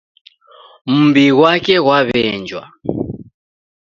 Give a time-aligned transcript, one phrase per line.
[0.91, 2.61] Mumbi ghwake ghwaw'emja